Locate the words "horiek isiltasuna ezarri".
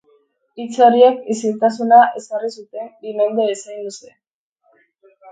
0.83-2.49